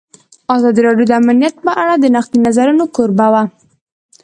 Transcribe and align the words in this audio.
ازادي 0.55 0.81
راډیو 0.87 1.07
د 1.09 1.13
امنیت 1.21 1.55
په 1.65 1.71
اړه 1.81 1.93
د 1.97 2.05
نقدي 2.15 2.39
نظرونو 2.45 2.83
کوربه 2.95 3.27
وه. 3.33 3.43